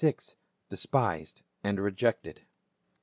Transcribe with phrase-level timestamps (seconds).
[0.69, 2.47] DESPISED AND REJECTED."